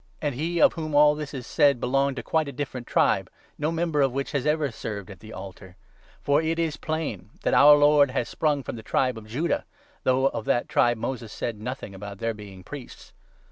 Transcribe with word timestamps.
And 0.19 0.33
he 0.33 0.59
of 0.59 0.73
whom 0.73 0.95
all 0.95 1.13
this 1.13 1.31
is 1.31 1.45
said 1.45 1.79
belonged 1.79 2.15
to 2.15 2.23
quite 2.23 2.47
a 2.47 2.51
13 2.51 2.55
different 2.55 2.87
tribe, 2.87 3.29
no 3.59 3.71
member 3.71 4.01
of 4.01 4.11
which 4.11 4.31
has 4.31 4.47
ever 4.47 4.71
served 4.71 5.11
at 5.11 5.19
the 5.19 5.31
altar. 5.31 5.75
For 6.23 6.41
it 6.41 6.57
is 6.57 6.75
plain 6.75 7.29
that 7.43 7.53
our 7.53 7.75
Lord 7.75 8.09
has 8.09 8.27
sprung 8.27 8.63
from 8.63 8.77
the 8.77 8.81
tribe 8.81 9.15
of 9.15 9.25
14 9.25 9.31
Judah, 9.31 9.65
though 10.03 10.25
of 10.29 10.45
that 10.45 10.67
tribe 10.67 10.97
Moses 10.97 11.31
said 11.31 11.61
nothing 11.61 11.93
about 11.93 12.17
their 12.17 12.33
being 12.33 12.63
priests. 12.63 13.13